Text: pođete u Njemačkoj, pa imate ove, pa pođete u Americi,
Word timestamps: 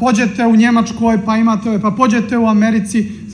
pođete 0.00 0.46
u 0.46 0.56
Njemačkoj, 0.56 1.24
pa 1.24 1.36
imate 1.36 1.68
ove, 1.68 1.80
pa 1.80 1.90
pođete 1.90 2.38
u 2.38 2.46
Americi, 2.46 3.20